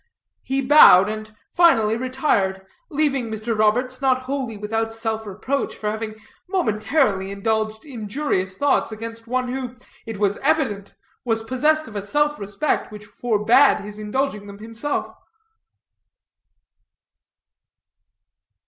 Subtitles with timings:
[0.41, 3.55] He bowed, and finally retired, leaving Mr.
[3.55, 6.15] Roberts not wholly without self reproach, for having
[6.49, 9.75] momentarily indulged injurious thoughts against one who,
[10.07, 15.15] it was evident, was possessed of a self respect which forbade his indulging them himself.